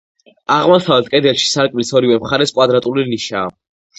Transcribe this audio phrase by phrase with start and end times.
[0.53, 3.55] აღმოსავლეთ კედელში, სარკმლის ორივე მხარეს კვადრატული ნიშაა.